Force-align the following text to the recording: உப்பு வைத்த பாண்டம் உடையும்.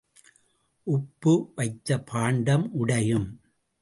உப்பு 0.83 1.51
வைத்த 1.55 1.99
பாண்டம் 2.01 2.71
உடையும். 2.73 3.41